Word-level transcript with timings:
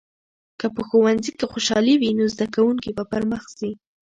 که 0.59 0.67
په 0.75 0.81
ښوونځي 0.87 1.31
کې 1.37 1.45
خوشالي 1.51 1.95
وي، 1.97 2.11
نو 2.19 2.23
زده 2.33 2.45
کوونکي 2.55 2.89
به 2.97 3.03
پرمخ 3.11 3.43
بوځي. 3.49 3.71